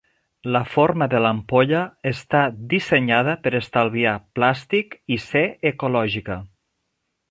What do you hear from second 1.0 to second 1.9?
de l'ampolla